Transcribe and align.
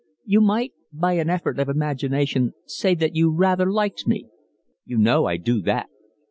"You 0.25 0.41
might 0.41 0.73
by 0.91 1.13
an 1.13 1.29
effort 1.29 1.59
of 1.59 1.69
imagination 1.69 2.53
say 2.65 2.95
that 2.95 3.15
you 3.15 3.29
rather 3.31 3.71
liked 3.71 4.07
me." 4.07 4.25
"You 4.83 4.97
know 4.97 5.27
I 5.27 5.37
do 5.37 5.61
that." 5.61 5.89